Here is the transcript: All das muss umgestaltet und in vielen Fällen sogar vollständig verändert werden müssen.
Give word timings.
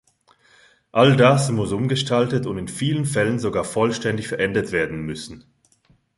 All 0.91 1.15
das 1.15 1.51
muss 1.51 1.71
umgestaltet 1.71 2.47
und 2.47 2.57
in 2.57 2.67
vielen 2.67 3.05
Fällen 3.05 3.37
sogar 3.37 3.63
vollständig 3.63 4.27
verändert 4.29 4.71
werden 4.71 5.01
müssen. 5.05 5.45